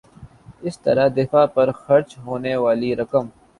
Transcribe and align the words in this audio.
اس 0.65 0.75
طرح 0.85 1.05
دفاع 1.17 1.45
پر 1.55 1.67
خرچ 1.81 2.09
ہونے 2.25 2.55
والی 2.63 2.91
رقم 2.95 3.25